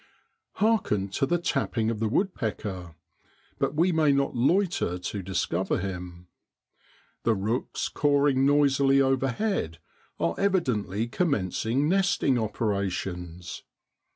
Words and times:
Hearken 0.53 1.09
to 1.09 1.27
the 1.27 1.37
tapping 1.37 1.91
of 1.91 1.99
the 1.99 2.07
woodpecker; 2.09 2.95
but 3.59 3.75
we 3.75 3.91
may 3.91 4.11
not 4.11 4.35
loiter 4.35 4.97
to 4.97 5.21
discover 5.21 5.77
him. 5.77 6.25
The 7.21 7.35
rooks 7.35 7.87
cawing 7.87 8.43
noisily 8.43 8.99
overhead 8.99 9.77
are 10.19 10.33
evidently 10.39 11.07
commencing 11.07 11.87
nesting 11.87 12.39
operations. 12.39 13.61